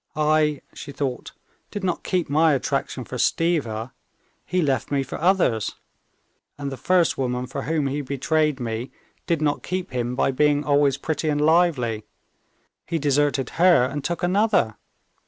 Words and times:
"I," 0.15 0.61
she 0.73 0.91
thought, 0.91 1.31
"did 1.69 1.83
not 1.83 2.01
keep 2.03 2.27
my 2.27 2.53
attraction 2.55 3.03
for 3.05 3.17
Stiva; 3.17 3.91
he 4.47 4.59
left 4.59 4.89
me 4.89 5.03
for 5.03 5.21
others, 5.21 5.75
and 6.57 6.71
the 6.71 6.75
first 6.75 7.19
woman 7.19 7.45
for 7.45 7.61
whom 7.61 7.85
he 7.85 8.01
betrayed 8.01 8.59
me 8.59 8.89
did 9.27 9.43
not 9.43 9.61
keep 9.61 9.91
him 9.91 10.15
by 10.15 10.31
being 10.31 10.63
always 10.63 10.97
pretty 10.97 11.29
and 11.29 11.39
lively. 11.39 12.03
He 12.87 12.97
deserted 12.97 13.51
her 13.61 13.83
and 13.85 14.03
took 14.03 14.23
another. 14.23 14.75